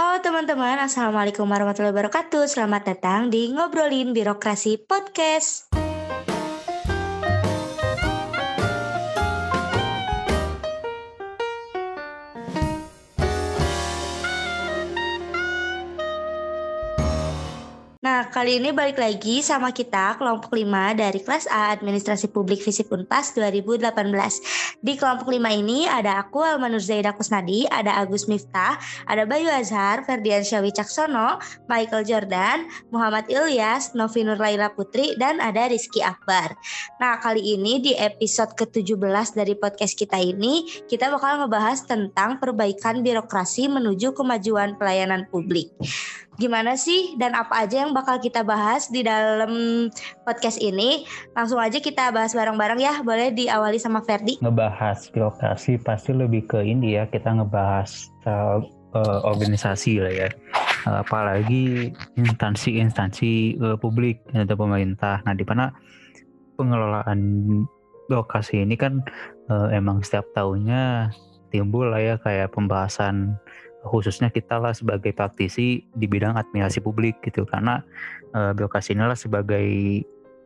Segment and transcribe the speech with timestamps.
[0.00, 2.48] Halo teman-teman, Assalamualaikum warahmatullahi wabarakatuh.
[2.48, 5.69] Selamat datang di Ngobrolin Birokrasi Podcast
[18.40, 23.36] kali ini balik lagi sama kita kelompok 5 dari kelas A Administrasi Publik Fisip Unpas
[23.36, 24.80] 2018.
[24.80, 30.08] Di kelompok 5 ini ada aku Almanur Zaida Kusnadi, ada Agus Miftah, ada Bayu Azhar,
[30.08, 31.36] Ferdian Syawi Caksono,
[31.68, 36.56] Michael Jordan, Muhammad Ilyas, Novi Nur Laila Putri, dan ada Rizky Akbar.
[36.96, 43.04] Nah, kali ini di episode ke-17 dari podcast kita ini, kita bakal ngebahas tentang perbaikan
[43.04, 45.76] birokrasi menuju kemajuan pelayanan publik
[46.40, 49.86] gimana sih dan apa aja yang bakal kita bahas di dalam
[50.24, 51.04] podcast ini.
[51.36, 53.04] Langsung aja kita bahas bareng-bareng ya.
[53.04, 54.40] Boleh diawali sama Ferdi.
[54.40, 57.04] Ngebahas birokrasi pasti lebih ke ini ya.
[57.04, 58.64] Kita ngebahas uh,
[58.96, 60.28] uh, organisasi lah ya.
[60.88, 65.20] Apalagi instansi-instansi uh, publik atau pemerintah.
[65.28, 65.68] Nah, di mana
[66.56, 67.20] pengelolaan
[68.08, 69.04] birokrasi ini kan
[69.52, 71.12] uh, emang setiap tahunnya
[71.50, 73.36] timbul lah ya kayak pembahasan
[73.80, 77.80] khususnya kita lah sebagai praktisi di bidang administrasi publik gitu karena
[78.36, 79.64] uh, birokrasi inilah sebagai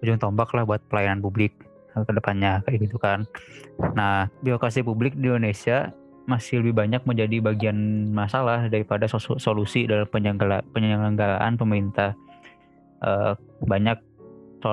[0.04, 1.54] ujung tombak lah buat pelayanan publik
[1.94, 3.22] ke depannya kayak gitu kan.
[3.94, 5.94] Nah, birokrasi publik di Indonesia
[6.26, 9.06] masih lebih banyak menjadi bagian masalah daripada
[9.38, 12.18] solusi dalam penyelenggaraan pemerintah.
[13.04, 14.00] Uh, banyak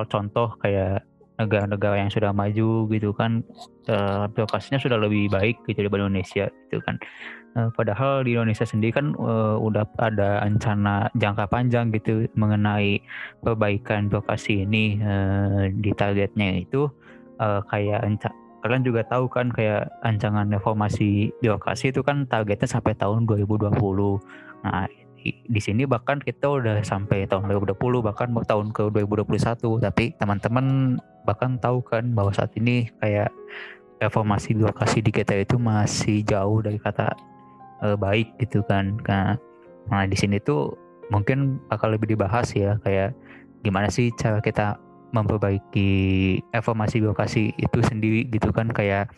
[0.07, 1.03] contoh kayak
[1.41, 3.41] negara-negara yang sudah maju gitu kan
[3.89, 7.01] uh, birokrasinya sudah lebih baik gitu daripada Indonesia gitu kan
[7.51, 13.03] Uh, padahal di Indonesia sendiri kan uh, udah ada rencana jangka panjang gitu mengenai
[13.43, 16.87] perbaikan birokrasi ini uh, di targetnya itu
[17.43, 18.07] uh, kayak
[18.63, 23.67] kalian juga tahu kan kayak ancangan reformasi birokrasi itu kan targetnya sampai tahun 2020.
[24.63, 24.87] Nah,
[25.19, 30.15] di, di sini bahkan kita udah sampai tahun 2020 bahkan mau tahun ke 2021 tapi
[30.15, 30.95] teman-teman
[31.27, 33.29] bahkan tahu kan bahwa saat ini kayak
[34.01, 37.30] reformasi birokrasi di kita itu masih jauh dari kata
[37.83, 38.97] uh, baik gitu kan.
[39.05, 39.37] Nah,
[39.89, 40.73] nah di sini tuh
[41.11, 43.11] mungkin bakal lebih dibahas ya kayak
[43.61, 44.79] gimana sih cara kita
[45.11, 45.91] memperbaiki
[46.55, 49.11] informasi birokrasi itu sendiri gitu kan kayak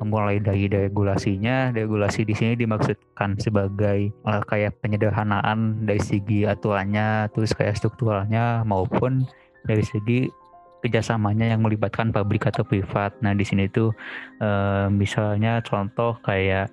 [0.00, 7.52] mulai dari regulasinya regulasi di sini dimaksudkan sebagai uh, kayak penyederhanaan dari segi aturannya terus
[7.52, 9.26] kayak strukturalnya maupun
[9.68, 10.30] dari segi
[10.80, 13.12] kerjasamanya yang melibatkan publik atau privat.
[13.20, 13.92] Nah di sini tuh
[14.40, 16.72] uh, misalnya contoh kayak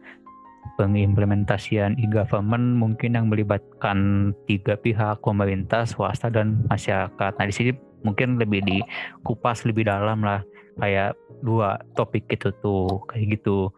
[0.75, 7.31] pengimplementasian e-government mungkin yang melibatkan tiga pihak pemerintah, swasta dan masyarakat.
[7.39, 7.71] Nah di sini
[8.03, 10.43] mungkin lebih dikupas lebih dalam lah
[10.77, 13.71] kayak dua topik itu tuh kayak gitu.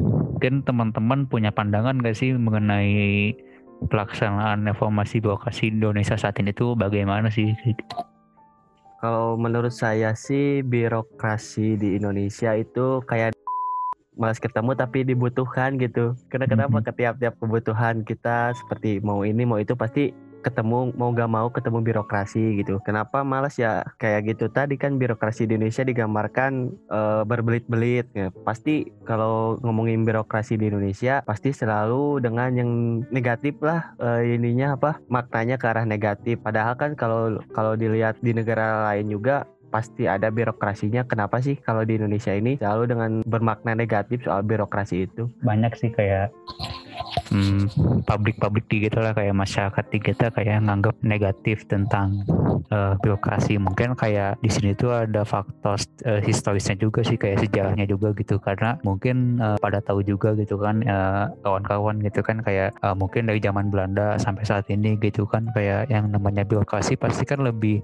[0.00, 3.36] Mungkin teman-teman punya pandangan gak sih mengenai
[3.90, 7.52] pelaksanaan reformasi birokrasi Indonesia saat ini tuh bagaimana sih?
[9.02, 13.34] Kalau menurut saya sih birokrasi di Indonesia itu kayak
[14.16, 16.16] malas ketemu tapi dibutuhkan gitu.
[16.28, 16.96] Karena kenapa mm -hmm.
[16.96, 20.12] tiap-tiap kebutuhan kita seperti mau ini mau itu pasti
[20.42, 22.82] ketemu mau gak mau ketemu birokrasi gitu.
[22.82, 28.10] Kenapa malas ya kayak gitu tadi kan birokrasi di Indonesia digambarkan uh, berbelit-belit.
[28.12, 28.34] Ya.
[28.42, 32.70] Pasti kalau ngomongin birokrasi di Indonesia pasti selalu dengan yang
[33.14, 36.42] negatif lah uh, ininya apa maknanya ke arah negatif.
[36.42, 41.08] Padahal kan kalau kalau dilihat di negara lain juga pasti ada birokrasinya.
[41.08, 45.32] Kenapa sih kalau di Indonesia ini selalu dengan bermakna negatif soal birokrasi itu?
[45.40, 46.28] Banyak sih kayak
[47.32, 47.72] hmm,
[48.04, 52.22] publik-publik di kita lah kayak masyarakat di kita kayak nganggap negatif tentang
[52.68, 53.56] uh, birokrasi.
[53.56, 58.36] Mungkin kayak di sini tuh ada faktor uh, historisnya juga sih kayak sejarahnya juga gitu
[58.36, 60.84] karena mungkin uh, pada tahu juga gitu kan
[61.42, 65.48] kawan-kawan uh, gitu kan kayak uh, mungkin dari zaman Belanda sampai saat ini gitu kan
[65.56, 67.80] kayak yang namanya birokrasi pasti kan lebih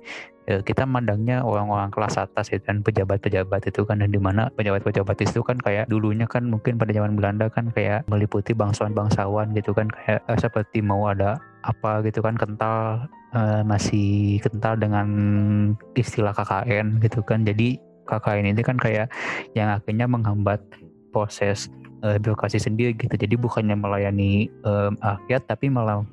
[0.48, 5.20] ya, kita mandangnya orang-orang kelas atas ya dan pejabat-pejabat itu kan dan di mana pejabat-pejabat
[5.20, 9.92] itu kan kayak dulunya kan mungkin pada zaman Belanda kan kayak meliputi bangsawan-bangsawan gitu kan
[9.92, 11.36] kayak eh, seperti mau ada
[11.68, 13.04] apa gitu kan kental
[13.36, 15.08] eh, masih kental dengan
[15.92, 17.44] istilah KKN gitu kan.
[17.44, 17.76] Jadi
[18.08, 19.12] KKN ini kan kayak
[19.52, 20.64] yang akhirnya menghambat
[21.12, 21.68] proses
[22.00, 23.12] eh, birokrasi sendiri gitu.
[23.12, 26.08] Jadi bukannya melayani eh, rakyat tapi malah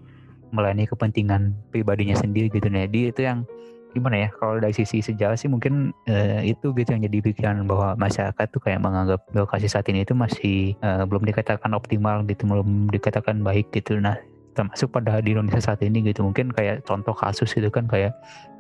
[0.52, 2.68] melayani kepentingan pribadinya sendiri gitu.
[2.68, 3.48] Nah jadi itu yang
[3.96, 7.96] gimana ya kalau dari sisi sejarah sih mungkin uh, itu gitu yang jadi pikiran bahwa
[7.96, 12.92] masyarakat tuh kayak menganggap lokasi saat ini itu masih uh, belum dikatakan optimal gitu belum
[12.92, 13.96] dikatakan baik gitu.
[14.04, 14.20] Nah
[14.56, 18.16] termasuk pada di Indonesia saat ini gitu mungkin kayak contoh kasus itu kan kayak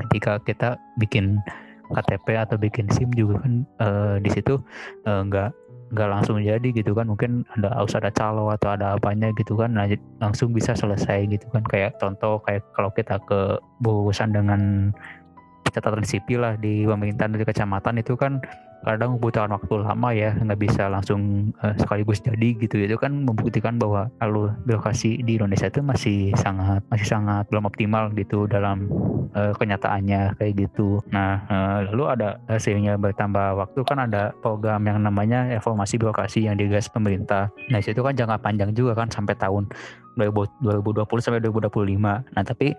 [0.07, 1.39] ketika kita bikin
[1.85, 4.57] KTP atau bikin SIM juga kan uh, di situ
[5.05, 7.05] nggak uh, nggak langsung jadi gitu kan.
[7.07, 9.85] Mungkin ada harus ada calo atau ada apanya gitu kan nah,
[10.19, 11.63] langsung bisa selesai gitu kan.
[11.69, 14.91] Kayak contoh kayak kalau kita ke berurusan dengan
[15.75, 18.39] catatan sipil lah di pemerintahan di kecamatan itu kan
[18.86, 22.77] kadang membutuhkan waktu lama ya nggak bisa langsung uh, sekaligus jadi gitu.
[22.86, 28.13] Itu kan membuktikan bahwa alur birokrasi di Indonesia itu masih sangat masih sangat belum optimal
[28.13, 28.86] gitu dalam
[29.33, 31.01] uh, kenyataannya kayak gitu.
[31.10, 36.56] Nah uh, lalu ada hasilnya bertambah waktu kan ada program yang namanya reformasi birokrasi yang
[36.56, 37.50] digas pemerintah.
[37.74, 39.66] Nah itu kan jangka panjang juga kan sampai tahun
[40.15, 42.35] 2020 sampai 2025.
[42.35, 42.73] Nah, tapi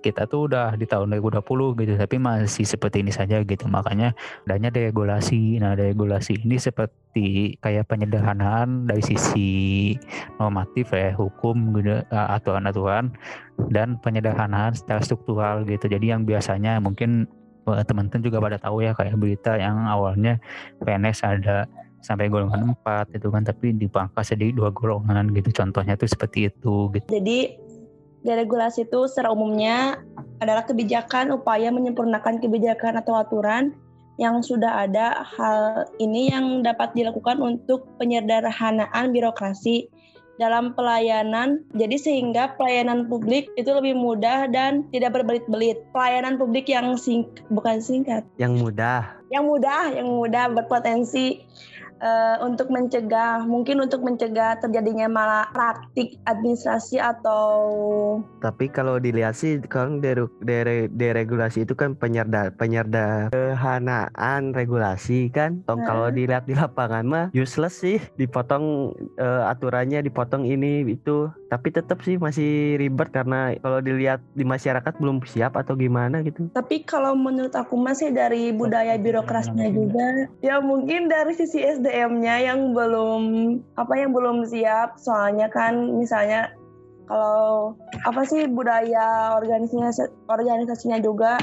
[0.00, 3.66] kita tuh udah di tahun 2020 gitu, tapi masih seperti ini saja gitu.
[3.66, 4.14] Makanya
[4.46, 5.58] adanya deregulasi.
[5.58, 9.50] Nah, deregulasi ini seperti kayak penyederhanaan dari sisi
[10.38, 13.10] normatif ya, hukum gitu, eh, aturan-aturan
[13.74, 15.90] dan penyederhanaan secara struktural gitu.
[15.90, 17.26] Jadi yang biasanya mungkin
[17.68, 20.38] eh, teman-teman juga pada tahu ya kayak berita yang awalnya
[20.80, 21.66] PNS ada
[22.00, 26.90] sampai golongan empat itu kan tapi dipangkas jadi dua golongan gitu contohnya tuh seperti itu
[26.94, 27.08] gitu.
[27.10, 27.58] Jadi
[28.22, 30.02] deregulasi itu secara umumnya
[30.42, 33.74] adalah kebijakan upaya menyempurnakan kebijakan atau aturan
[34.18, 35.22] yang sudah ada.
[35.38, 39.86] Hal ini yang dapat dilakukan untuk penyederhanaan birokrasi
[40.38, 41.62] dalam pelayanan.
[41.74, 45.82] Jadi sehingga pelayanan publik itu lebih mudah dan tidak berbelit-belit.
[45.94, 48.26] Pelayanan publik yang sing bukan singkat.
[48.38, 49.18] Yang mudah.
[49.30, 51.42] Yang mudah yang mudah berpotensi
[52.00, 57.48] uh, untuk mencegah mungkin untuk mencegah terjadinya malah praktik administrasi atau
[58.38, 60.30] tapi kalau dilihat sih kan dere,
[60.88, 65.62] deregulasi itu kan penyerda penyerda kehanaan regulasi kan?
[65.66, 65.88] Tong hmm.
[65.88, 67.98] kalau dilihat di lapangan mah useless sih.
[68.16, 71.28] Dipotong uh, aturannya dipotong ini itu.
[71.48, 76.48] Tapi tetap sih masih ribet karena kalau dilihat di masyarakat belum siap atau gimana gitu.
[76.52, 82.52] Tapi kalau menurut aku masih dari budaya birokrasinya juga ya mungkin dari sisi SD SDM-nya
[82.52, 83.22] yang belum
[83.80, 85.00] apa yang belum siap.
[85.00, 86.52] Soalnya kan misalnya
[87.08, 87.72] kalau
[88.04, 89.88] apa sih budaya organisasinya
[90.28, 91.40] organisasinya juga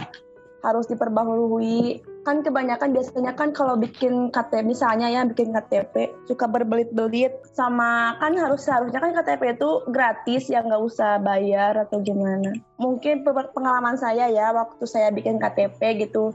[0.61, 2.05] harus diperbaharui.
[2.25, 8.33] Kan kebanyakan biasanya kan kalau bikin KTP misalnya ya bikin KTP suka berbelit-belit sama kan
[8.37, 12.53] harus seharusnya kan KTP itu gratis ya nggak usah bayar atau gimana.
[12.77, 16.33] Mungkin pengalaman saya ya waktu saya bikin KTP gitu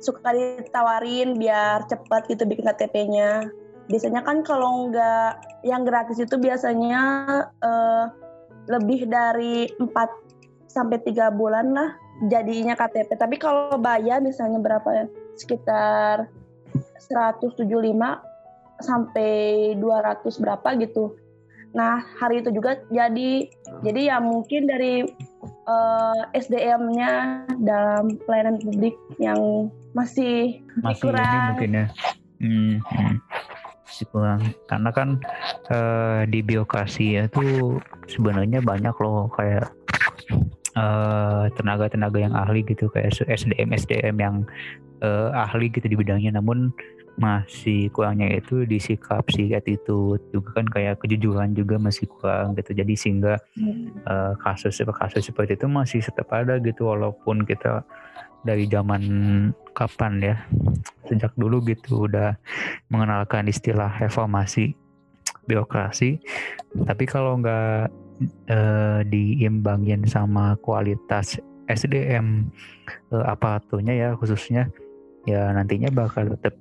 [0.00, 3.52] suka ditawarin biar cepat gitu bikin KTP-nya.
[3.86, 7.02] Biasanya kan kalau nggak yang gratis itu biasanya
[7.60, 8.04] uh,
[8.70, 9.92] lebih dari 4
[10.70, 11.90] sampai 3 bulan lah
[12.28, 13.16] jadinya KTP.
[13.16, 15.06] Tapi kalau bayar misalnya berapa ya?
[15.36, 16.28] Sekitar
[17.10, 17.60] 175
[18.80, 19.32] sampai
[19.76, 21.16] 200 berapa gitu.
[21.70, 23.46] Nah, hari itu juga jadi
[23.86, 25.06] jadi ya mungkin dari
[25.70, 31.26] uh, eh, SDM-nya dalam pelayanan publik yang masih masih kurang.
[31.26, 31.86] ini mungkin ya
[32.40, 33.14] hmm, hmm.
[33.86, 34.40] masih kurang
[34.70, 35.08] karena kan
[35.70, 39.70] uh, di biokasi ya tuh sebenarnya banyak loh kayak
[40.78, 44.36] eh, tenaga-tenaga yang ahli gitu kayak SDM SDM yang
[45.02, 46.70] uh, ahli gitu di bidangnya namun
[47.20, 52.72] masih kurangnya itu di sikap sih attitude juga kan kayak kejujuran juga masih kurang gitu
[52.72, 54.06] jadi sehingga hmm.
[54.08, 57.84] uh, kasus kasus seperti itu masih tetap ada gitu walaupun kita
[58.46, 59.02] dari zaman
[59.72, 60.36] kapan ya?
[61.08, 62.36] Sejak dulu gitu udah
[62.88, 64.74] mengenalkan istilah reformasi
[65.48, 66.20] birokrasi.
[66.86, 67.90] Tapi kalau nggak
[68.46, 72.50] eh, diimbangin sama kualitas SDM
[73.10, 74.70] eh, aparaturnya ya khususnya
[75.28, 76.54] ya nantinya bakal tetap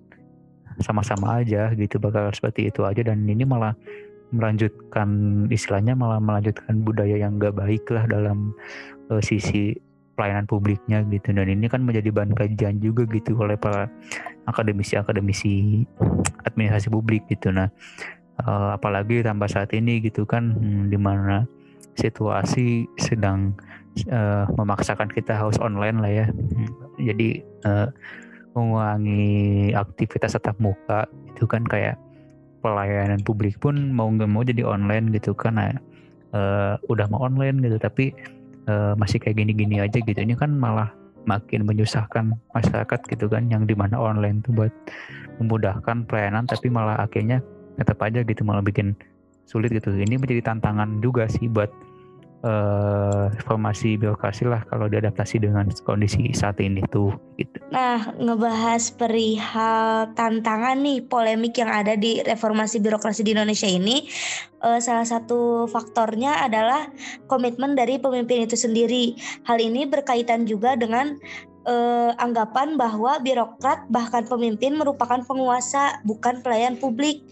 [0.79, 3.05] sama-sama aja gitu bakal seperti itu aja.
[3.05, 3.75] Dan ini malah
[4.29, 5.09] melanjutkan
[5.49, 8.53] istilahnya malah melanjutkan budaya yang gak baik lah dalam
[9.09, 9.73] uh, sisi
[10.19, 11.31] pelayanan publiknya gitu.
[11.31, 13.87] Dan ini kan menjadi bahan kajian juga gitu oleh para
[14.51, 15.87] akademisi-akademisi
[16.43, 17.55] administrasi publik gitu.
[17.55, 17.71] Nah
[18.43, 21.47] uh, apalagi tambah saat ini gitu kan hmm, di mana
[21.95, 23.55] situasi sedang
[24.11, 26.27] uh, memaksakan kita harus online lah ya.
[26.99, 27.87] Jadi uh,
[28.59, 31.95] mengurangi aktivitas tatap muka itu kan kayak
[32.59, 35.79] pelayanan publik pun mau nggak mau jadi online gitu kan.
[36.29, 38.13] Uh, udah mau online gitu tapi
[38.69, 40.15] uh, masih kayak gini-gini aja gitu.
[40.15, 40.93] Ini kan malah
[41.25, 44.73] makin menyusahkan masyarakat gitu kan yang di mana online tuh buat
[45.41, 47.43] memudahkan pelayanan tapi malah akhirnya
[47.75, 48.93] tetap aja gitu malah bikin
[49.49, 49.89] sulit gitu.
[49.89, 51.73] Ini menjadi tantangan juga sih buat
[52.43, 57.59] uh, informasi birokrasi lah kalau diadaptasi dengan kondisi saat ini tuh gitu.
[57.71, 64.07] Nah, ngebahas perihal tantangan nih polemik yang ada di reformasi birokrasi di Indonesia ini,
[64.63, 66.91] uh, salah satu faktornya adalah
[67.27, 69.15] komitmen dari pemimpin itu sendiri.
[69.47, 71.19] Hal ini berkaitan juga dengan
[71.65, 77.23] eh, anggapan bahwa birokrat bahkan pemimpin merupakan penguasa bukan pelayan publik.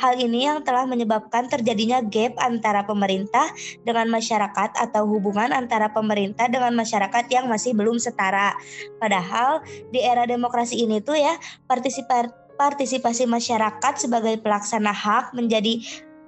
[0.00, 3.50] Hal ini yang telah menyebabkan terjadinya gap antara pemerintah
[3.86, 8.54] dengan masyarakat atau hubungan antara pemerintah dengan masyarakat yang masih belum setara.
[8.98, 11.34] Padahal di era demokrasi ini tuh ya
[11.70, 15.84] partisipasi partisipasi masyarakat sebagai pelaksana hak menjadi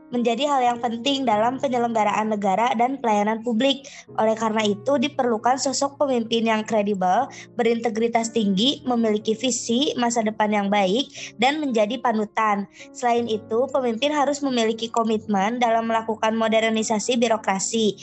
[0.09, 3.89] menjadi hal yang penting dalam penyelenggaraan negara dan pelayanan publik.
[4.17, 10.69] Oleh karena itu, diperlukan sosok pemimpin yang kredibel, berintegritas tinggi, memiliki visi masa depan yang
[10.69, 12.65] baik, dan menjadi panutan.
[12.93, 17.97] Selain itu, pemimpin harus memiliki komitmen dalam melakukan modernisasi birokrasi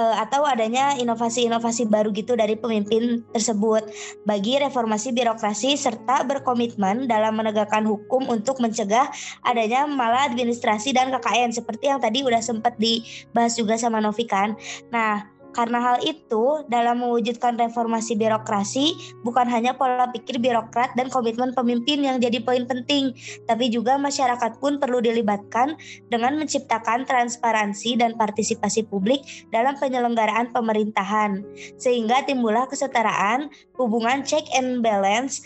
[0.00, 3.84] uh, atau adanya inovasi-inovasi baru gitu dari pemimpin tersebut
[4.24, 9.12] bagi reformasi birokrasi serta berkomitmen dalam menegakkan hukum untuk mencegah
[9.44, 14.56] adanya maladministrasi dan KKN seperti yang tadi udah sempat dibahas juga sama Novikan.
[14.88, 18.94] Nah, karena hal itu, dalam mewujudkan reformasi birokrasi,
[19.26, 23.14] bukan hanya pola pikir birokrat dan komitmen pemimpin yang jadi poin penting,
[23.50, 25.74] tapi juga masyarakat pun perlu dilibatkan
[26.10, 31.42] dengan menciptakan transparansi dan partisipasi publik dalam penyelenggaraan pemerintahan,
[31.80, 35.42] sehingga timbullah kesetaraan, hubungan check and balance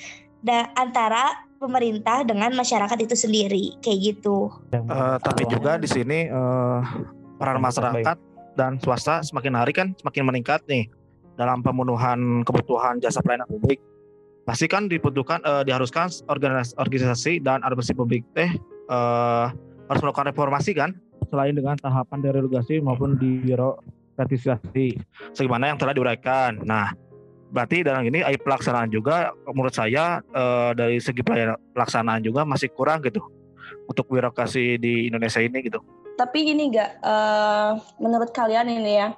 [0.77, 4.53] antara pemerintah dengan masyarakat itu sendiri, kayak gitu.
[4.69, 6.85] Uh, tapi juga di sini uh,
[7.41, 10.87] peran masyarakat dan swasta semakin hari kan semakin meningkat nih
[11.35, 13.83] dalam pemenuhan kebutuhan jasa pelayanan publik.
[14.45, 18.51] Pasti kan dibutuhkan uh, diharuskan organisasi, organisasi dan administrasi publik teh
[18.93, 19.51] uh,
[19.89, 20.93] harus melakukan reformasi kan
[21.33, 25.01] selain dengan tahapan deregulasi maupun di birokratisasi
[25.33, 26.61] sebagaimana yang telah diuraikan.
[26.61, 26.93] Nah,
[27.51, 31.25] berarti dalam ini pelaksanaan juga menurut saya uh, dari segi
[31.73, 33.25] pelaksanaan juga masih kurang gitu
[33.89, 35.81] untuk birokrasi di Indonesia ini gitu
[36.15, 39.09] tapi ini gak uh, menurut kalian ini ya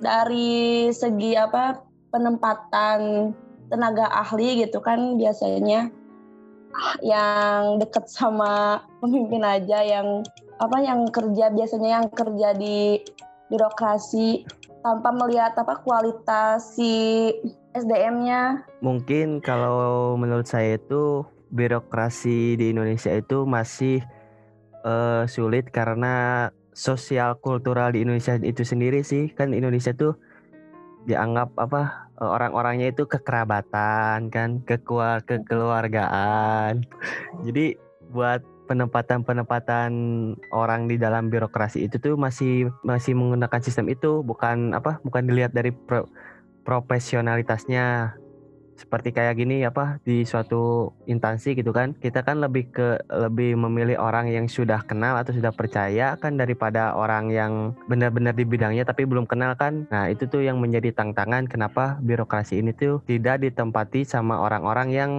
[0.00, 3.30] dari segi apa penempatan
[3.70, 5.90] tenaga ahli gitu kan biasanya
[7.02, 10.22] yang deket sama pemimpin aja yang
[10.62, 13.02] apa yang kerja biasanya yang kerja di
[13.50, 14.46] birokrasi
[14.80, 17.28] tanpa melihat apa kualitas si
[17.76, 18.64] SDM-nya.
[18.80, 24.00] Mungkin kalau menurut saya itu birokrasi di Indonesia itu masih
[24.84, 29.32] uh, sulit karena sosial kultural di Indonesia itu sendiri sih.
[29.34, 30.16] Kan Indonesia tuh
[31.08, 36.84] dianggap apa eh, orang-orangnya itu kekerabatan kan kekua kekeluargaan.
[37.44, 37.76] Jadi
[38.12, 39.90] buat penempatan-penempatan
[40.54, 45.50] orang di dalam birokrasi itu tuh masih masih menggunakan sistem itu bukan apa bukan dilihat
[45.50, 46.06] dari pro,
[46.62, 48.14] profesionalitasnya
[48.80, 54.00] seperti kayak gini apa di suatu instansi gitu kan kita kan lebih ke lebih memilih
[54.00, 59.04] orang yang sudah kenal atau sudah percaya kan daripada orang yang benar-benar di bidangnya tapi
[59.04, 59.84] belum kenal kan.
[59.92, 65.12] Nah itu tuh yang menjadi tantangan kenapa birokrasi ini tuh tidak ditempati sama orang-orang yang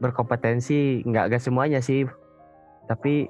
[0.00, 1.04] berkompetensi.
[1.04, 2.08] Nggak gak semuanya sih.
[2.88, 3.26] Tapi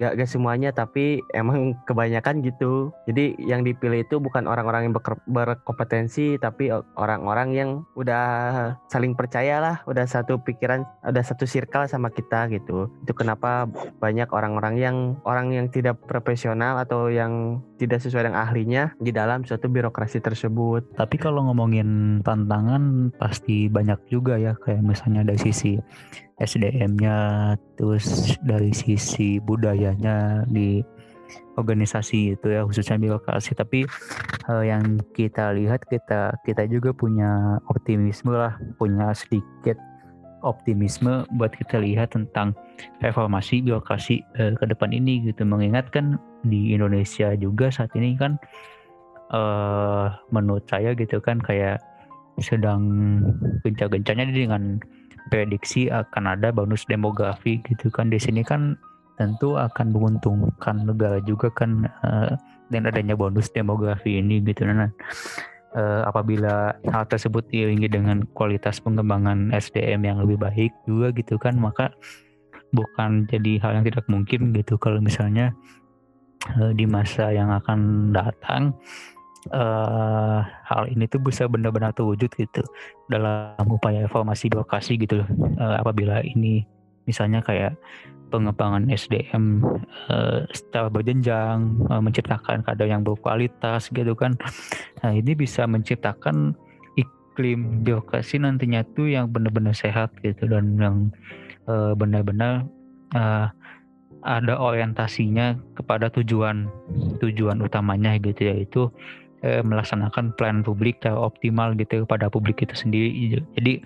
[0.00, 2.92] gak, gak semuanya tapi emang kebanyakan gitu.
[3.08, 4.94] Jadi yang dipilih itu bukan orang-orang yang
[5.28, 8.26] berkompetensi tapi orang-orang yang udah
[8.88, 12.88] saling percaya lah udah satu pikiran ada satu circle sama kita gitu.
[13.04, 13.68] Itu kenapa
[14.00, 19.44] banyak orang-orang yang orang yang tidak profesional atau yang tidak sesuai dengan ahlinya di dalam
[19.44, 20.96] suatu birokrasi tersebut.
[20.96, 25.76] Tapi kalau ngomongin tantangan pasti banyak juga ya kayak misalnya dari sisi
[26.36, 27.16] SDM-nya
[27.80, 30.84] terus dari sisi budayanya di
[31.56, 33.88] organisasi itu ya khususnya birokrasi tapi
[34.44, 34.84] hal yang
[35.16, 39.80] kita lihat kita kita juga punya optimisme lah punya sedikit
[40.44, 42.54] optimisme buat kita lihat tentang
[43.02, 45.42] reformasi birokrasi eh, ke depan ini gitu.
[45.42, 48.38] Mengingatkan di Indonesia juga saat ini kan
[49.34, 51.82] eh, menurut saya gitu kan kayak
[52.38, 52.84] sedang
[53.64, 54.78] gencar-gencarnya dengan
[55.32, 58.12] prediksi akan ada bonus demografi gitu kan.
[58.12, 58.78] Di sini kan
[59.16, 62.36] tentu akan menguntungkan negara juga kan uh,
[62.68, 70.04] dan adanya bonus demografi ini gitu uh, apabila hal tersebut diiringi dengan kualitas pengembangan SDM
[70.04, 71.96] yang lebih baik juga gitu kan maka
[72.76, 74.76] bukan jadi hal yang tidak mungkin gitu.
[74.76, 75.56] Kalau misalnya
[76.76, 78.76] di masa yang akan datang
[79.52, 82.62] uh, hal ini tuh bisa benar-benar terwujud gitu
[83.10, 85.22] dalam upaya reformasi birokrasi gitu
[85.58, 86.66] uh, apabila ini
[87.06, 87.78] misalnya kayak
[88.28, 89.62] pengembangan SDM
[90.10, 94.34] uh, eh, secara berjenjang uh, menciptakan kader yang berkualitas gitu kan.
[95.06, 96.58] Nah ini bisa menciptakan
[96.98, 100.96] iklim birokrasi nantinya tuh yang benar-benar sehat gitu dan yang
[101.70, 102.66] uh, benar-benar
[103.14, 103.48] uh,
[104.26, 106.66] ada orientasinya kepada tujuan
[107.22, 108.82] tujuan utamanya gitu yaitu
[109.46, 113.78] eh, melaksanakan plan publik yang optimal gitu pada publik itu sendiri jadi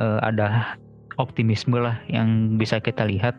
[0.00, 0.80] eh, ada
[1.18, 3.38] optimisme lah yang bisa kita lihat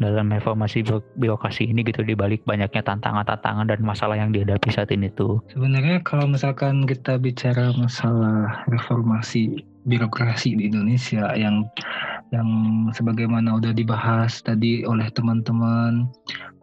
[0.00, 0.82] dalam reformasi
[1.20, 5.38] birokrasi ini gitu dibalik banyaknya tantangan-tantangan dan masalah yang dihadapi saat ini tuh.
[5.52, 11.66] Sebenarnya kalau misalkan kita bicara masalah reformasi birokrasi di Indonesia yang
[12.32, 12.48] yang
[12.96, 16.08] sebagaimana udah dibahas tadi oleh teman-teman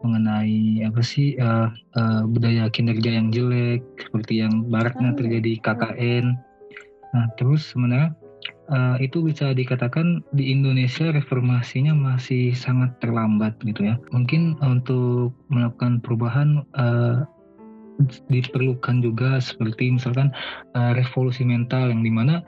[0.02, 6.34] mengenai apa sih uh, uh, budaya kinerja yang jelek seperti yang baratnya terjadi KKN.
[7.14, 8.18] Nah terus sebenarnya
[8.74, 13.96] uh, itu bisa dikatakan di Indonesia reformasinya masih sangat terlambat gitu ya.
[14.10, 17.22] Mungkin untuk melakukan perubahan uh,
[18.32, 20.32] diperlukan juga seperti misalkan
[20.74, 22.40] uh, revolusi mental yang di mana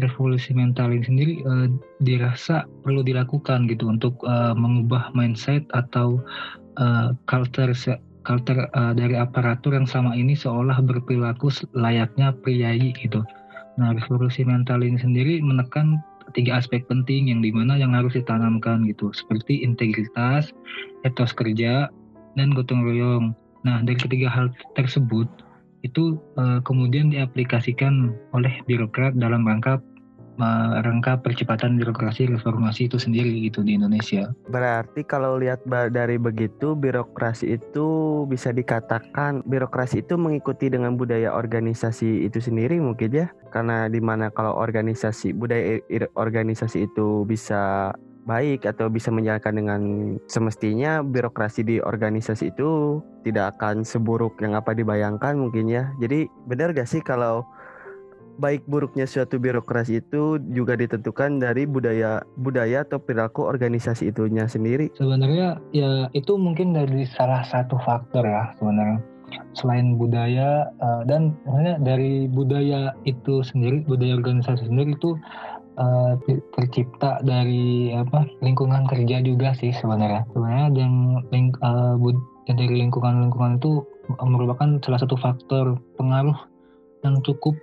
[0.00, 1.68] revolusi mental ini sendiri uh,
[2.04, 6.20] dirasa perlu dilakukan gitu untuk uh, mengubah mindset atau
[6.76, 7.72] uh, culture
[8.26, 11.48] culture uh, dari aparatur yang sama ini seolah berperilaku
[11.78, 13.22] layaknya priayi gitu.
[13.76, 16.00] Nah, revolusi mental ini sendiri menekan
[16.34, 20.50] tiga aspek penting yang di mana yang harus ditanamkan gitu, seperti integritas,
[21.06, 21.86] etos kerja,
[22.34, 23.36] dan gotong royong.
[23.62, 25.28] Nah, dari ketiga hal tersebut,
[25.86, 29.78] itu uh, kemudian diaplikasikan oleh birokrat dalam rangka
[30.84, 34.28] rangka percepatan birokrasi reformasi itu sendiri gitu di Indonesia.
[34.52, 37.88] Berarti kalau lihat dari begitu birokrasi itu
[38.28, 44.28] bisa dikatakan birokrasi itu mengikuti dengan budaya organisasi itu sendiri mungkin ya karena di mana
[44.28, 45.80] kalau organisasi budaya
[46.16, 47.92] organisasi itu bisa
[48.26, 49.80] baik atau bisa menjalankan dengan
[50.26, 55.94] semestinya birokrasi di organisasi itu tidak akan seburuk yang apa dibayangkan mungkin ya.
[56.02, 57.46] Jadi benar gak sih kalau
[58.36, 64.92] baik buruknya suatu birokrasi itu juga ditentukan dari budaya budaya atau perilaku organisasi itunya sendiri.
[64.98, 69.00] Sebenarnya ya itu mungkin dari salah satu faktor ya sebenarnya
[69.56, 71.34] selain budaya uh, dan
[71.82, 75.18] dari budaya itu sendiri budaya organisasi sendiri itu
[75.76, 76.16] uh,
[76.56, 80.94] tercipta dari apa lingkungan kerja juga sih sebenarnya sebenarnya yang
[81.32, 81.96] ling, uh,
[82.46, 83.82] dari lingkungan lingkungan itu
[84.22, 86.36] merupakan salah satu faktor pengaruh
[87.02, 87.54] yang cukup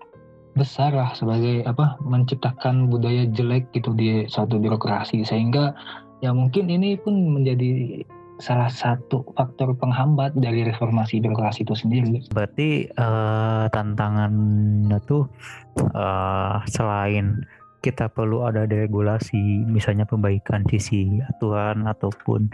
[0.53, 5.73] besar lah sebagai apa menciptakan budaya jelek gitu di suatu birokrasi sehingga
[6.21, 8.03] ya mungkin ini pun menjadi
[8.41, 12.17] salah satu faktor penghambat dari reformasi birokrasi itu sendiri.
[12.33, 15.29] Berarti uh, tantangannya tuh
[15.95, 17.45] uh, selain
[17.83, 22.47] kita perlu ada deregulasi misalnya perbaikan sisi aturan ataupun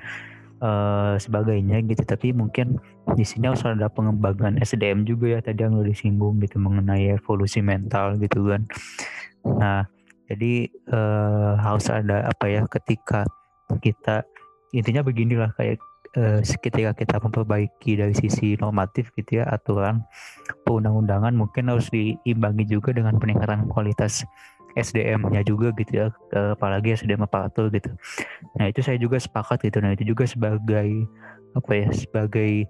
[0.66, 2.02] uh, sebagainya gitu.
[2.02, 2.82] Tapi mungkin
[3.14, 7.62] di sini harus ada pengembangan SDM juga ya tadi yang udah disinggung gitu mengenai evolusi
[7.62, 8.66] mental gitu kan.
[9.46, 9.86] Nah
[10.30, 13.26] jadi uh, harus ada apa ya ketika
[13.82, 14.26] kita
[14.74, 15.82] intinya beginilah kayak
[16.18, 20.06] uh, ketika kita memperbaiki dari sisi normatif gitu ya aturan
[20.66, 24.26] perundang-undangan mungkin harus diimbangi juga dengan peningkatan kualitas
[24.78, 26.08] SDM-nya juga gitu ya
[26.54, 27.90] apalagi SDM aparatur gitu.
[28.60, 29.82] Nah itu saya juga sepakat gitu.
[29.82, 31.10] Nah itu juga sebagai
[31.58, 32.70] apa ya sebagai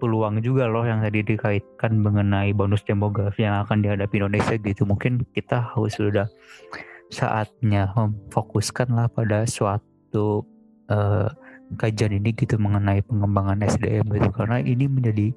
[0.00, 4.88] peluang juga loh yang tadi dikaitkan mengenai bonus demografi yang akan dihadapi Indonesia gitu.
[4.88, 6.28] Mungkin kita harus sudah
[7.12, 10.48] saatnya memfokuskan lah pada suatu
[10.88, 11.28] uh,
[11.76, 14.30] kajian ini gitu mengenai pengembangan SDM gitu.
[14.32, 15.28] Karena ini menjadi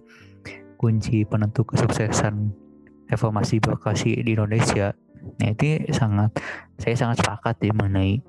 [0.79, 2.66] kunci penentu kesuksesan
[3.07, 4.91] reformasi birokrasi di Indonesia
[5.37, 6.31] Nah itu sangat
[6.79, 8.23] saya sangat sepakat ya mengenai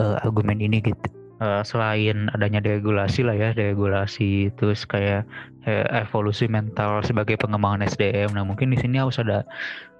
[0.00, 1.08] uh, argumen ini gitu.
[1.42, 5.26] Uh, selain adanya deregulasi lah ya, deregulasi terus kayak
[5.66, 8.30] uh, evolusi mental sebagai pengembangan SDM.
[8.30, 9.42] Nah mungkin di sini harus ada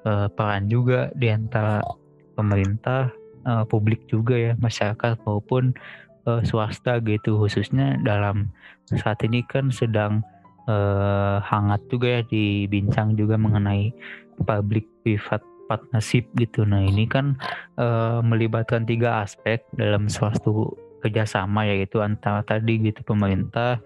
[0.06, 1.82] uh, peran juga di antara
[2.38, 3.10] pemerintah,
[3.42, 5.74] uh, publik juga ya, masyarakat maupun
[6.30, 8.46] uh, swasta gitu khususnya dalam
[8.86, 10.22] saat ini kan sedang
[10.68, 13.90] uh, hangat juga ya dibincang juga mengenai
[14.44, 16.68] public private partnership gitu.
[16.68, 17.38] Nah ini kan
[17.80, 17.86] e,
[18.20, 20.68] melibatkan tiga aspek dalam suatu
[21.00, 23.80] kerjasama yaitu antara tadi gitu pemerintah,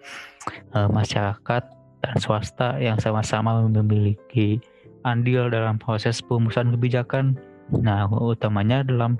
[0.74, 1.62] e, masyarakat
[2.02, 4.58] dan swasta yang sama-sama memiliki
[5.06, 7.38] andil dalam proses perumusan kebijakan.
[7.70, 9.14] Nah utamanya dalam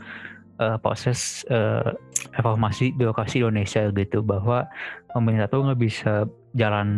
[0.59, 1.59] e, proses e,
[2.35, 4.67] reformasi birokrasi Indonesia gitu bahwa
[5.15, 6.89] pemerintah tuh nggak bisa jalan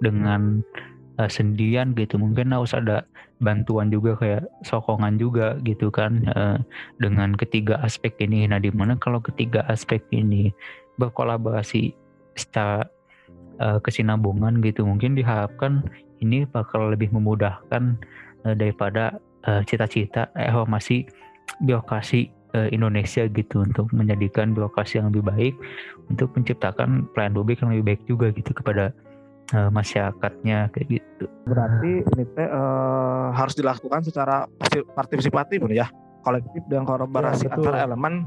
[0.00, 0.62] dengan
[1.18, 2.16] uh, sendirian gitu.
[2.16, 3.04] Mungkin harus ada
[3.40, 6.58] bantuan juga kayak sokongan juga gitu kan uh,
[7.02, 8.46] dengan ketiga aspek ini.
[8.48, 10.54] Nah di mana kalau ketiga aspek ini
[10.96, 11.92] berkolaborasi
[12.36, 12.86] secara
[13.60, 15.84] uh, kesinambungan gitu mungkin diharapkan
[16.20, 17.96] ini bakal lebih memudahkan
[18.44, 19.16] uh, daripada
[19.64, 21.08] cita-cita uh, reformasi
[21.64, 22.39] birokrasi uh,
[22.70, 25.54] Indonesia gitu untuk menjadikan birokrasi yang lebih baik
[26.10, 28.90] untuk menciptakan pelayanan publik yang lebih baik juga gitu kepada
[29.54, 31.24] uh, masyarakatnya kayak gitu.
[31.46, 34.50] Berarti ini teh uh, harus dilakukan secara
[34.98, 35.86] partisipatif ya,
[36.26, 38.26] kolektif dan kolaborasi ya, antara elemen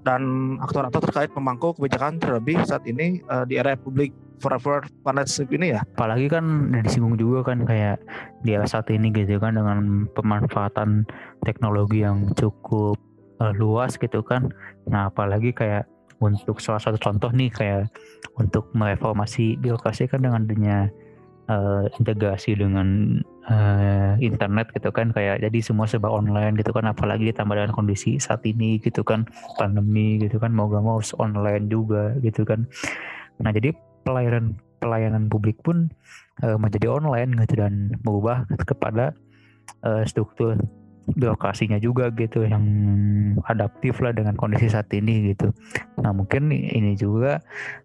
[0.00, 5.76] dan aktor-aktor terkait pemangku kebijakan terlebih saat ini uh, di era publik forever partnership ini
[5.76, 5.84] ya.
[5.96, 8.00] Apalagi kan disinggung juga kan kayak
[8.40, 11.04] di era saat ini gitu kan dengan pemanfaatan
[11.44, 12.96] teknologi yang cukup
[13.40, 14.52] uh, luas gitu kan.
[14.86, 15.88] Nah apalagi kayak
[16.20, 17.88] untuk salah satu contoh nih kayak
[18.36, 20.92] untuk mereformasi birokrasi kan dengan adanya
[21.48, 27.32] uh, integrasi dengan uh, internet gitu kan kayak jadi semua serba online gitu kan apalagi
[27.32, 29.24] ditambah dengan kondisi saat ini gitu kan
[29.56, 32.68] pandemi gitu kan mau gak mau harus online juga gitu kan
[33.40, 33.72] nah jadi
[34.04, 35.88] pelayanan pelayanan publik pun
[36.44, 39.16] uh, menjadi online gitu dan berubah kepada
[39.84, 40.56] uh, struktur
[41.16, 42.64] birokrasinya juga gitu yang
[43.46, 45.50] adaptif lah dengan kondisi saat ini gitu.
[46.02, 47.42] Nah mungkin ini juga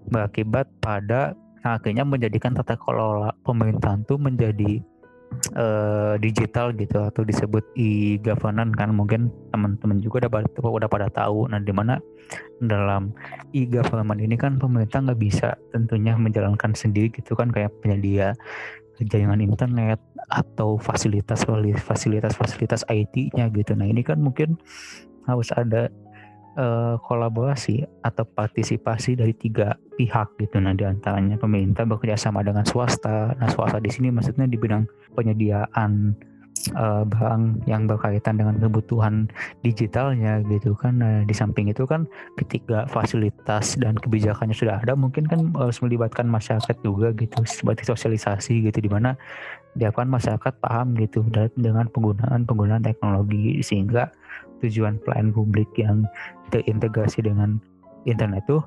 [0.09, 1.33] berakibat pada
[1.65, 4.71] akhirnya menjadikan tata kelola pemerintahan itu menjadi
[5.57, 11.57] uh, digital gitu atau disebut e-governance kan mungkin teman-teman juga udah udah pada tahu nah
[11.57, 11.97] di mana
[12.61, 13.11] dalam
[13.51, 18.37] e-government ini kan pemerintah nggak bisa tentunya menjalankan sendiri gitu kan kayak penyedia
[19.03, 19.99] jaringan internet
[20.31, 21.43] atau fasilitas
[21.83, 23.75] fasilitas fasilitas IT-nya gitu.
[23.75, 24.55] Nah ini kan mungkin
[25.27, 25.91] harus ada
[26.55, 30.57] uh, kolaborasi atau partisipasi dari tiga pihak gitu.
[30.63, 33.35] Nah di antaranya pemerintah bekerja sama dengan swasta.
[33.35, 36.15] Nah swasta di sini maksudnya di bidang penyediaan
[36.73, 39.29] uh, barang yang berkaitan dengan kebutuhan
[39.61, 40.97] digitalnya gitu kan.
[40.99, 46.25] Nah, di samping itu kan ketika fasilitas dan kebijakannya sudah ada mungkin kan harus melibatkan
[46.25, 49.13] masyarakat juga gitu seperti sosialisasi gitu di mana
[49.75, 51.21] diharapkan masyarakat paham gitu
[51.59, 54.07] dengan penggunaan penggunaan teknologi sehingga
[54.63, 56.07] tujuan pelayanan publik yang
[56.49, 57.59] terintegrasi dengan
[58.07, 58.63] internet tuh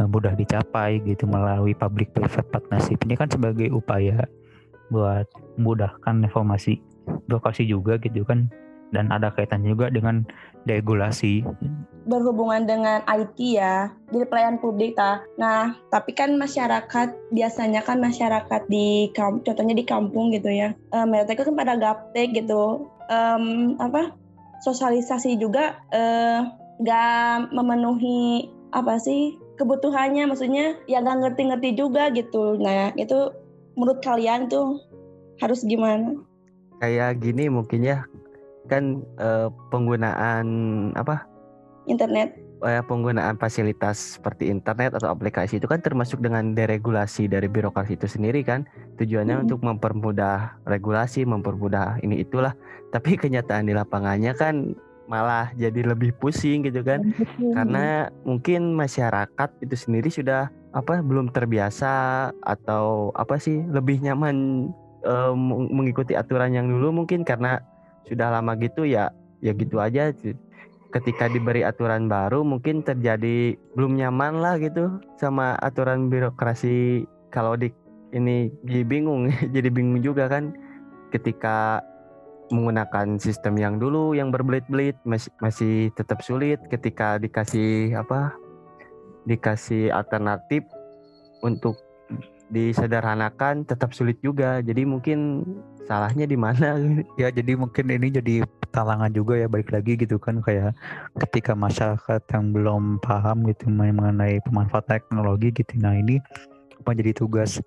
[0.00, 4.24] uh, mudah dicapai gitu melalui public private partnership ini kan sebagai upaya
[4.88, 5.26] buat
[5.58, 6.78] memudahkan informasi
[7.26, 8.50] birokrasi juga gitu kan
[8.94, 10.22] dan ada kaitannya juga dengan
[10.66, 11.42] deregulasi
[12.06, 15.26] berhubungan dengan IT ya di pelayanan publik ta.
[15.36, 20.72] Nah, tapi kan masyarakat biasanya kan masyarakat di kamp, contohnya di kampung gitu ya.
[20.94, 22.86] Um, mereka kan pada gaptek gitu.
[23.10, 24.14] Um, apa
[24.62, 26.46] sosialisasi juga uh,
[26.82, 32.54] gak memenuhi apa sih kebutuhannya maksudnya ya gak ngerti-ngerti juga gitu.
[32.62, 33.34] Nah, itu
[33.74, 34.78] menurut kalian tuh
[35.42, 36.22] harus gimana?
[36.82, 38.04] Kayak gini mungkin ya.
[38.66, 40.46] Kan uh, penggunaan
[40.98, 41.24] apa?
[41.86, 42.34] Internet.
[42.64, 48.08] Uh, penggunaan fasilitas seperti internet atau aplikasi itu kan termasuk dengan deregulasi dari birokrasi itu
[48.10, 48.66] sendiri kan.
[48.98, 49.44] Tujuannya hmm.
[49.46, 52.56] untuk mempermudah regulasi mempermudah ini itulah.
[52.90, 54.74] Tapi kenyataan di lapangannya kan
[55.06, 57.14] malah jadi lebih pusing gitu kan.
[57.38, 64.68] Karena mungkin masyarakat itu sendiri sudah apa belum terbiasa atau apa sih lebih nyaman
[65.06, 65.32] uh,
[65.70, 67.62] mengikuti aturan yang dulu mungkin karena
[68.06, 70.10] sudah lama gitu ya ya gitu aja
[70.94, 77.68] ketika diberi aturan baru mungkin terjadi belum nyaman lah gitu sama aturan birokrasi kalau di
[78.14, 80.54] ini jadi bingung jadi bingung juga kan.
[81.14, 81.80] Ketika
[82.50, 88.34] menggunakan sistem yang dulu yang berbelit-belit masih masih tetap sulit ketika dikasih apa
[89.26, 90.62] dikasih alternatif
[91.42, 91.74] untuk
[92.50, 94.62] disederhanakan tetap sulit juga.
[94.62, 95.42] Jadi mungkin
[95.86, 96.78] salahnya di mana?
[97.20, 98.34] Ya jadi mungkin ini jadi
[98.70, 100.76] talangan juga ya baik lagi gitu kan kayak
[101.26, 105.72] ketika masyarakat yang belum paham gitu mengenai pemanfaatan teknologi gitu.
[105.80, 106.20] Nah ini
[106.84, 107.58] menjadi tugas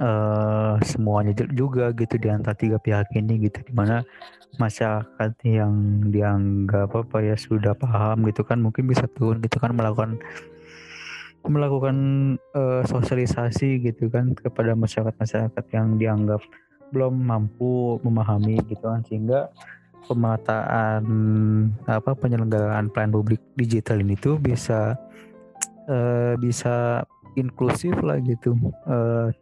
[0.00, 3.60] uh, semuanya juga gitu di antara tiga pihak ini gitu.
[3.62, 4.00] Di mana
[4.56, 5.72] masyarakat yang
[6.08, 10.16] dianggap apa ya sudah paham gitu kan mungkin bisa turun gitu kan melakukan
[11.48, 11.96] melakukan
[12.54, 16.42] uh, sosialisasi gitu kan kepada masyarakat-masyarakat yang dianggap
[16.94, 19.50] belum mampu memahami gitu kan sehingga
[20.06, 21.02] pemataan
[21.90, 24.94] apa penyelenggaraan pelayanan publik digital ini tuh bisa
[25.90, 27.02] uh, bisa
[27.34, 28.54] inklusif lah gitu.
[28.86, 29.34] Uh,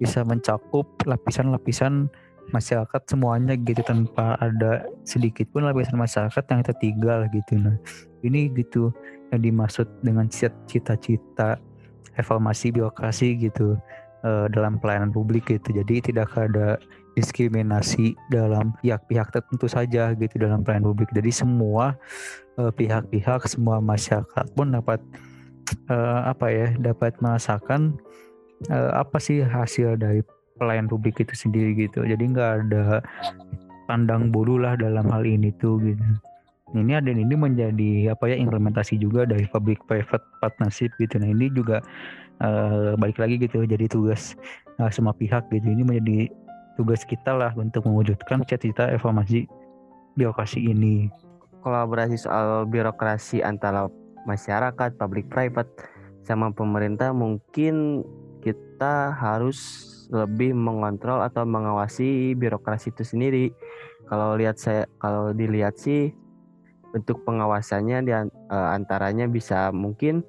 [0.00, 2.08] bisa mencakup lapisan-lapisan
[2.50, 7.60] masyarakat semuanya gitu tanpa ada sedikit pun lapisan masyarakat yang tertinggal gitu.
[7.60, 7.76] Nah
[8.24, 8.90] ini gitu
[9.30, 10.26] yang dimaksud dengan
[10.66, 11.58] cita-cita
[12.18, 13.78] reformasi birokrasi gitu
[14.26, 15.70] uh, dalam pelayanan publik gitu.
[15.70, 16.76] Jadi tidak ada
[17.14, 21.10] diskriminasi dalam pihak-pihak tertentu saja gitu dalam pelayanan publik.
[21.14, 21.94] Jadi semua
[22.58, 25.00] uh, pihak-pihak, semua masyarakat pun dapat
[25.90, 27.98] uh, apa ya, dapat merasakan
[28.70, 30.22] uh, apa sih hasil dari
[30.58, 32.02] pelayanan publik itu sendiri gitu.
[32.04, 33.00] Jadi nggak ada
[33.90, 36.06] pandang bulu lah dalam hal ini tuh gitu
[36.78, 41.18] ini ada ini menjadi apa ya implementasi juga dari public private partnership gitu.
[41.18, 41.82] Nah ini juga
[42.38, 44.38] uh, balik lagi gitu jadi tugas
[44.78, 45.66] uh, semua pihak gitu.
[45.66, 46.30] Ini menjadi
[46.78, 49.50] tugas kita lah untuk mewujudkan cita-cita reformasi
[50.14, 51.10] birokrasi ini.
[51.60, 53.90] Kolaborasi soal birokrasi antara
[54.24, 55.68] masyarakat public private
[56.22, 58.06] sama pemerintah mungkin
[58.40, 59.58] kita harus
[60.10, 63.46] lebih mengontrol atau mengawasi birokrasi itu sendiri.
[64.10, 66.10] Kalau lihat saya kalau dilihat sih
[66.90, 68.28] bentuk pengawasannya di uh,
[68.74, 70.26] antaranya bisa mungkin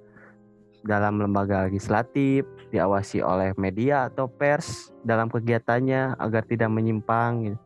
[0.81, 7.31] dalam lembaga legislatif, diawasi oleh media atau pers dalam kegiatannya agar tidak menyimpang.
[7.45, 7.59] Gitu.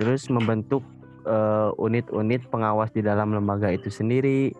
[0.00, 0.82] Terus membentuk
[1.22, 4.50] eh, unit-unit uh, pengawas di dalam lembaga itu sendiri.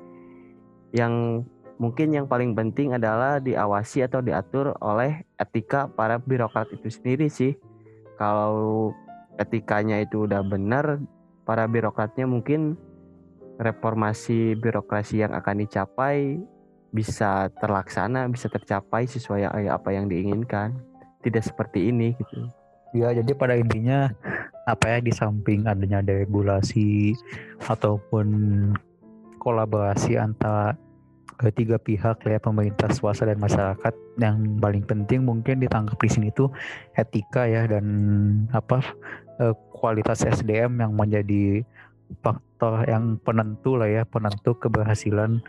[0.95, 1.45] Yang
[1.81, 7.59] mungkin yang paling penting adalah diawasi atau diatur oleh etika para birokrat itu sendiri sih.
[8.15, 8.95] Kalau
[9.43, 11.03] etikanya itu udah benar,
[11.43, 12.79] para birokratnya mungkin
[13.59, 16.39] reformasi birokrasi yang akan dicapai
[16.95, 20.75] bisa terlaksana, bisa tercapai sesuai apa yang diinginkan.
[21.23, 22.47] Tidak seperti ini gitu.
[22.95, 24.13] Ya, jadi pada intinya
[24.71, 27.13] apa ya di samping adanya regulasi
[27.67, 28.27] ataupun
[29.43, 30.79] kolaborasi antara
[31.37, 36.49] ketiga pihak ya pemerintah swasta dan masyarakat yang paling penting mungkin ditangkap di sini tuh
[36.95, 37.85] etika ya dan
[38.55, 38.79] apa
[39.43, 41.67] eh, kualitas SDM yang menjadi
[42.23, 42.54] faktor
[42.89, 45.41] yang penentu lah ya penentu keberhasilan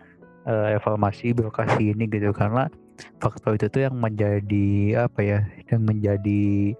[0.47, 2.32] uh, evaluasi birokrasi ini gitu.
[2.32, 2.69] Karena
[3.19, 6.73] faktor itu tuh yang menjadi apa ya yang menjadi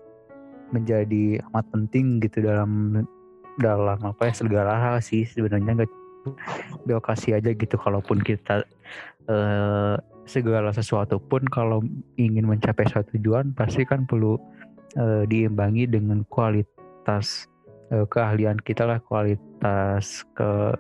[0.74, 3.04] menjadi amat penting gitu dalam
[3.62, 5.84] dalam apa ya segala hal sih sebenarnya.
[5.84, 5.94] Nggak
[6.88, 7.76] birokrasi aja gitu.
[7.78, 8.66] Kalaupun kita
[9.30, 9.96] uh,
[10.26, 11.86] segala sesuatu pun kalau
[12.18, 14.42] ingin mencapai suatu tujuan pasti kan perlu
[14.98, 17.46] uh, diimbangi dengan kualitas
[17.92, 20.74] uh, keahlian kita lah kualitas ke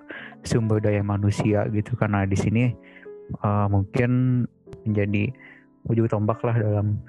[0.45, 1.97] sumber daya manusia gitu.
[1.97, 2.71] Karena di sini
[3.41, 4.43] uh, mungkin
[4.85, 5.33] menjadi
[5.89, 7.01] ujung tombak lah dalam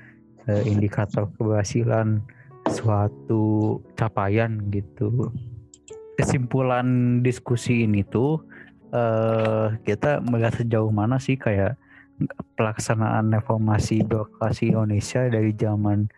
[0.48, 2.20] uh, indikator keberhasilan
[2.72, 5.30] suatu capaian gitu.
[6.16, 8.40] Kesimpulan diskusi ini tuh
[8.96, 11.76] uh, kita melihat sejauh mana sih kayak
[12.57, 16.09] pelaksanaan reformasi birokrasi Indonesia dari zaman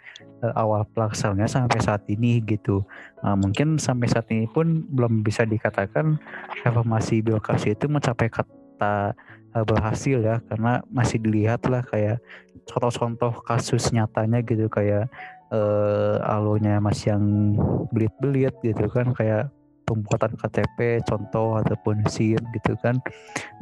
[0.42, 2.86] uh, awal pelaksanaannya sampai saat ini gitu.
[3.22, 6.18] Uh, mungkin sampai saat ini pun belum bisa dikatakan
[6.62, 9.14] reformasi birokrasi itu mencapai kata
[9.54, 12.22] uh, berhasil ya karena masih dilihat lah kayak
[12.68, 15.10] contoh-contoh kasus nyatanya gitu kayak
[15.50, 17.24] uh, alurnya masih yang
[17.90, 19.50] belit-belit gitu kan kayak
[19.88, 23.00] pembuatan KTP contoh ataupun SIM gitu kan.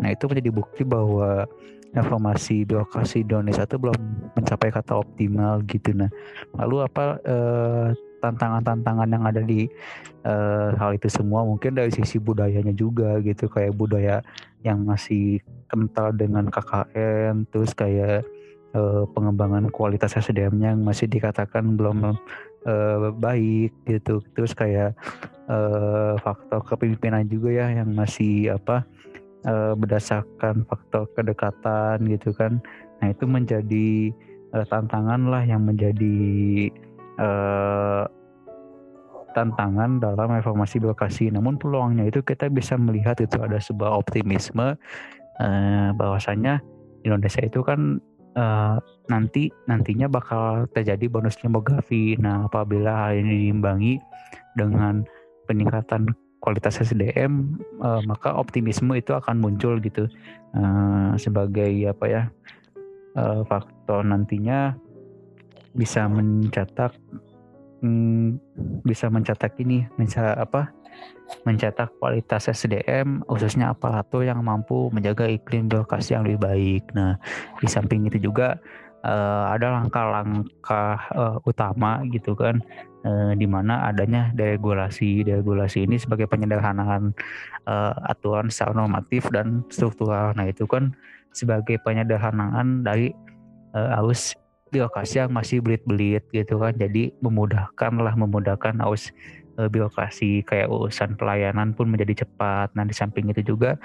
[0.02, 1.46] Nah, itu menjadi bukti bahwa
[1.94, 3.96] informasi birokrasi Indonesia itu belum
[4.34, 5.94] mencapai kata optimal gitu.
[5.94, 6.10] Nah
[6.58, 7.88] lalu apa eh,
[8.20, 9.68] tantangan-tantangan yang ada di
[10.26, 11.44] uh, hal itu semua?
[11.46, 13.46] Mungkin dari sisi budayanya juga gitu.
[13.46, 14.16] Kayak budaya
[14.66, 15.38] yang masih
[15.70, 18.26] kental dengan KKN terus kayak
[18.74, 22.16] uh, pengembangan kualitas SDM-nya yang masih dikatakan belum
[22.66, 24.24] uh, baik gitu.
[24.34, 24.98] Terus kayak
[25.46, 28.82] uh, faktor kepemimpinan juga ya yang masih apa
[29.46, 32.60] uh, berdasarkan faktor kedekatan gitu kan
[33.00, 34.12] nah itu menjadi
[34.52, 36.18] uh, tantangan lah yang menjadi
[37.22, 38.04] uh,
[39.32, 44.76] tantangan dalam reformasi birokrasi namun peluangnya itu kita bisa melihat itu ada sebuah optimisme
[45.40, 46.60] uh, bahwasanya
[47.04, 48.00] Indonesia itu kan
[48.36, 48.76] uh,
[49.08, 52.14] nanti nantinya bakal terjadi bonus demografi.
[52.20, 53.98] Nah, apabila hal ini diimbangi
[54.54, 55.02] dengan
[55.46, 60.06] peningkatan kualitas SDM uh, eh, maka optimisme itu akan muncul gitu
[60.54, 62.22] uh, sebagai apa ya
[63.16, 64.76] uh, faktor nantinya
[65.76, 66.96] bisa mencetak
[67.84, 68.40] um,
[68.84, 70.72] bisa mencetak ini mencetak apa
[71.44, 76.84] mencetak kualitas SDM khususnya aparatur yang mampu menjaga iklim birokrasi yang lebih baik.
[76.96, 77.20] Nah,
[77.60, 78.56] di samping itu juga
[79.06, 82.58] uh, ada langkah-langkah uh, utama gitu kan
[83.06, 85.22] eh, di mana adanya deregulasi.
[85.22, 87.14] Deregulasi ini sebagai penyederhanaan
[87.64, 90.34] eh, aturan secara normatif dan struktural.
[90.34, 90.92] Nah, itu kan
[91.30, 93.14] sebagai penyederhanaan dari
[93.76, 94.34] eh, arus
[94.74, 96.74] birokrasi yang masih belit-belit gitu kan.
[96.74, 99.14] Jadi memudahkan lah memudahkan arus
[99.56, 102.74] eh, birokrasi kayak urusan pelayanan pun menjadi cepat.
[102.74, 103.78] Nah, di samping itu juga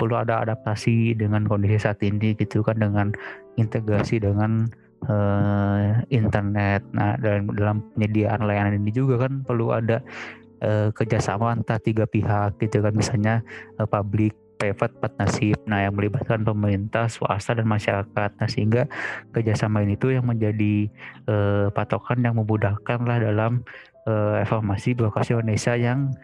[0.00, 3.12] perlu ada adaptasi dengan kondisi saat ini gitu kan dengan
[3.56, 4.68] integrasi dengan
[5.08, 6.84] uh, internet.
[6.94, 10.00] Nah, dalam dalam penyediaan layanan ini juga kan perlu ada
[10.62, 13.34] uh, kerjasama antara tiga pihak gitu kan, misalnya
[13.78, 15.58] uh, publik, private, partnership.
[15.66, 18.30] Nah, yang melibatkan pemerintah, swasta dan masyarakat.
[18.38, 18.82] Nah, sehingga
[19.34, 20.86] kerjasama ini tuh yang menjadi
[21.26, 23.66] uh, patokan yang memudahkan lah dalam
[24.06, 26.14] uh, reformasi birokrasi Indonesia yang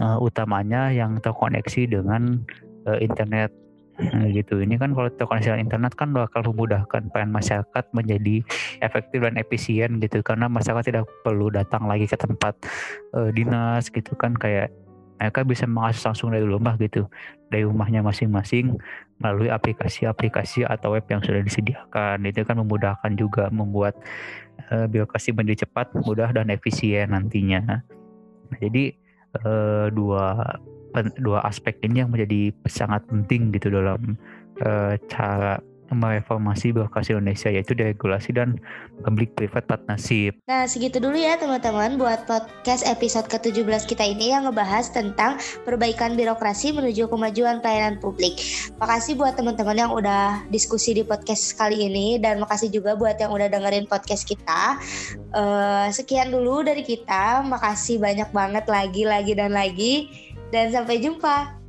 [0.00, 2.40] uh, utamanya yang terkoneksi dengan
[2.88, 3.52] uh, internet
[4.00, 4.64] Nah, gitu.
[4.64, 8.40] Ini kan kalau terkoneksi internet kan bakal memudahkan peran masyarakat menjadi
[8.80, 10.24] efektif dan efisien gitu.
[10.24, 12.56] Karena masyarakat tidak perlu datang lagi ke tempat
[13.12, 14.32] uh, dinas gitu kan.
[14.34, 14.72] Kayak
[15.20, 17.04] mereka bisa mengakses langsung dari rumah gitu.
[17.52, 18.80] Dari rumahnya masing-masing
[19.20, 22.24] melalui aplikasi-aplikasi atau web yang sudah disediakan.
[22.24, 24.00] Itu kan memudahkan juga membuat
[24.72, 27.84] uh, birokrasi menjadi cepat mudah dan efisien nantinya.
[28.50, 28.96] Nah, jadi
[29.44, 30.56] uh, dua
[31.20, 34.18] dua aspek ini yang menjadi sangat penting gitu dalam
[34.62, 38.62] uh, cara mereformasi birokrasi Indonesia yaitu deregulasi dan
[39.02, 40.38] public private partnership.
[40.46, 46.14] Nah segitu dulu ya teman-teman buat podcast episode ke-17 kita ini yang ngebahas tentang perbaikan
[46.14, 48.38] birokrasi menuju kemajuan pelayanan publik.
[48.78, 53.34] Makasih buat teman-teman yang udah diskusi di podcast kali ini dan makasih juga buat yang
[53.34, 54.78] udah dengerin podcast kita.
[55.34, 59.94] Uh, sekian dulu dari kita, makasih banyak banget lagi, lagi dan lagi
[60.50, 61.59] dan sampai jumpa.